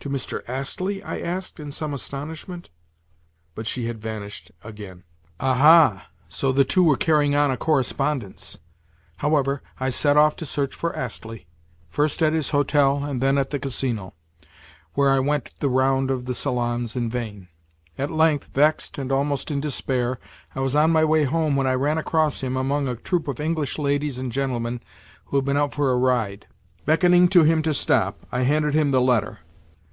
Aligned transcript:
"To 0.00 0.10
Mr. 0.12 0.48
Astley?" 0.48 1.02
I 1.02 1.18
asked, 1.18 1.58
in 1.58 1.72
some 1.72 1.92
astonishment. 1.92 2.70
But 3.56 3.66
she 3.66 3.86
had 3.86 4.00
vanished 4.00 4.52
again. 4.62 5.02
Aha! 5.40 6.06
So 6.28 6.52
the 6.52 6.62
two 6.64 6.84
were 6.84 6.94
carrying 6.94 7.34
on 7.34 7.50
a 7.50 7.56
correspondence! 7.56 8.58
However, 9.16 9.62
I 9.80 9.88
set 9.88 10.16
off 10.16 10.36
to 10.36 10.46
search 10.46 10.72
for 10.76 10.94
Astley—first 10.94 12.22
at 12.22 12.32
his 12.34 12.50
hotel, 12.50 13.02
and 13.02 13.20
then 13.20 13.36
at 13.36 13.50
the 13.50 13.58
Casino, 13.58 14.14
where 14.94 15.10
I 15.10 15.18
went 15.18 15.58
the 15.58 15.68
round 15.70 16.12
of 16.12 16.26
the 16.26 16.34
salons 16.34 16.94
in 16.94 17.10
vain. 17.10 17.48
At 17.98 18.12
length, 18.12 18.50
vexed, 18.54 18.98
and 18.98 19.10
almost 19.10 19.50
in 19.50 19.60
despair, 19.60 20.20
I 20.54 20.60
was 20.60 20.76
on 20.76 20.92
my 20.92 21.04
way 21.04 21.24
home 21.24 21.56
when 21.56 21.66
I 21.66 21.74
ran 21.74 21.98
across 21.98 22.42
him 22.42 22.56
among 22.56 22.86
a 22.86 22.94
troop 22.94 23.26
of 23.26 23.40
English 23.40 23.76
ladies 23.76 24.18
and 24.18 24.30
gentlemen 24.30 24.82
who 25.24 25.36
had 25.38 25.44
been 25.44 25.56
out 25.56 25.74
for 25.74 25.90
a 25.90 25.98
ride. 25.98 26.46
Beckoning 26.84 27.26
to 27.30 27.42
him 27.42 27.60
to 27.62 27.74
stop, 27.74 28.24
I 28.30 28.42
handed 28.42 28.72
him 28.72 28.92
the 28.92 29.02
letter. 29.02 29.40